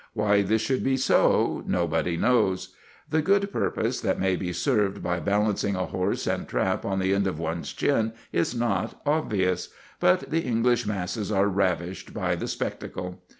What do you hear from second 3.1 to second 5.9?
good purpose that may be served by balancing a